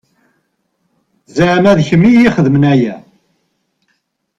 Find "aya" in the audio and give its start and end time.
2.73-2.95